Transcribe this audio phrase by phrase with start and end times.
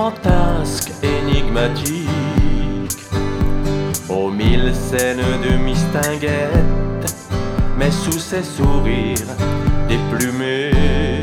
[0.00, 2.08] fantasque, énigmatique,
[4.08, 7.08] aux mille scènes de mistinguette,
[7.78, 9.32] mais sous ses sourires
[9.88, 11.22] déplumés.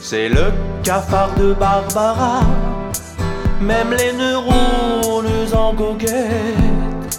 [0.00, 0.46] C'est le
[0.82, 2.40] cafard de Barbara,
[3.60, 7.12] même les neurones en goguette.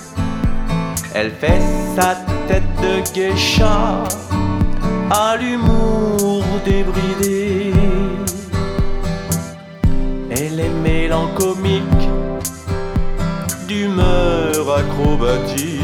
[1.14, 1.62] Elle fait
[1.96, 2.16] sa
[2.48, 4.04] tête de geisha
[5.12, 7.63] à l'humour débridé.
[11.14, 12.10] Est mélancolique,
[13.68, 15.80] d'humeur acrobatique,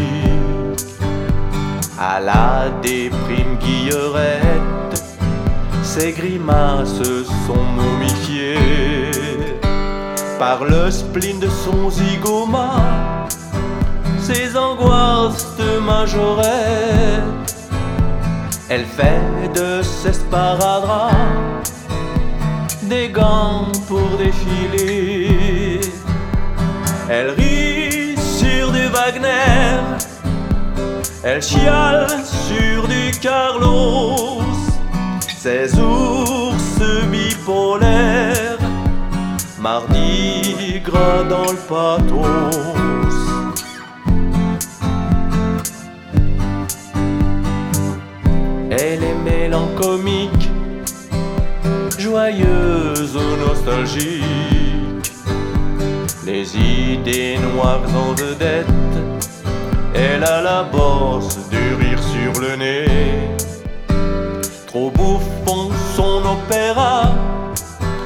[1.99, 5.03] à la déprime guillerette,
[5.83, 7.02] ses grimaces
[7.47, 8.55] sont momifiées
[10.38, 13.27] par le spleen de son zygoma,
[14.19, 17.55] ses angoisses de majorette.
[18.69, 21.50] Elle fait de ses sparadraps
[22.89, 25.79] des gants pour défiler.
[27.07, 29.79] Elle rit sur du Wagner,
[31.23, 34.41] elle chiale sur du Carlos.
[35.37, 36.79] Ces ours
[37.11, 38.57] bipolaires,
[39.59, 42.57] mardi gras dans le pathos.
[48.71, 50.49] Elle est mélancolique,
[51.97, 52.69] joyeuse
[56.25, 58.67] Les idées noires en vedette,
[59.95, 62.85] elle a la bosse du rire sur le nez.
[64.67, 67.16] Trop bouffon son opéra,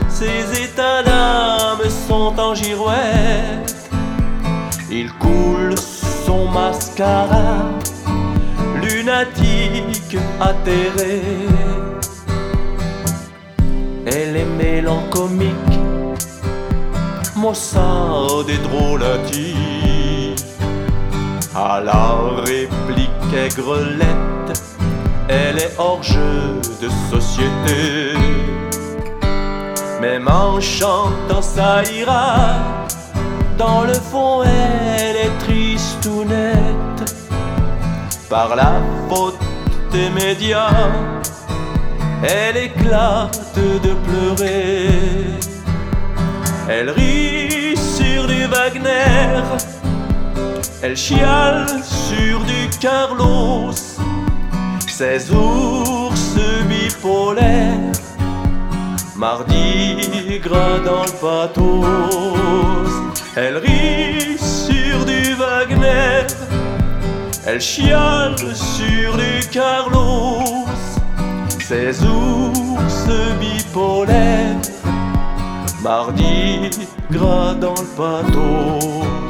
[0.07, 3.75] ses états d'âme sont en girouette.
[4.89, 5.75] Il coule
[6.25, 7.69] son mascara,
[8.81, 11.22] lunatique atterré.
[14.16, 15.79] Elle est mélancolique,
[17.35, 20.46] maussade et drôlatique.
[21.56, 24.62] À la réplique aigrelette,
[25.28, 28.13] elle est hors jeu de société.
[30.00, 32.57] Même en chantant ça ira,
[33.57, 37.16] dans le fond elle est triste ou nette.
[38.29, 38.73] Par la
[39.09, 39.40] faute
[39.91, 40.90] des médias,
[42.22, 44.90] elle éclate de pleurer.
[46.69, 49.44] Elle rit sur du Wagner,
[50.81, 53.72] elle chiale sur du Carlos.
[54.88, 56.38] Ces ours
[56.69, 57.91] bipolaires,
[59.16, 62.91] mardi gras dans le pathos.
[63.35, 66.28] Elle rit sur du Wagner,
[67.46, 70.44] elle chiale sur du Carlos.
[71.73, 73.07] Ces ours
[73.41, 74.61] bipolaires,
[75.81, 76.69] mardi
[77.09, 79.22] gras dans le pathos.